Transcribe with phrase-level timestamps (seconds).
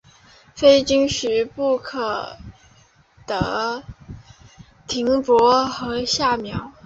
[0.55, 3.83] 非经许可不得
[4.87, 6.71] 停泊和下锚。